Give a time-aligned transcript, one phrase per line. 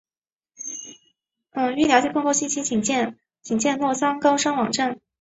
[1.75, 4.99] 欲了解更多信息请见洛桑高商网站。